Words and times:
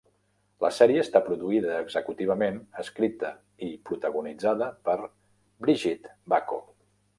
La 0.63 0.69
sèrie 0.77 1.01
està 1.01 1.19
produïda 1.27 1.75
executivament, 1.81 2.57
escrita 2.85 3.31
i 3.69 3.71
protagonitzada 3.91 4.73
per 4.89 4.99
Brigitte 5.67 6.19
Bako. 6.35 6.63